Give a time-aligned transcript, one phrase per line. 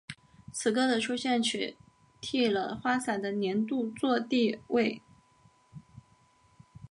[0.51, 1.77] 此歌的出现取
[2.19, 5.03] 替了花洒的年度作地位。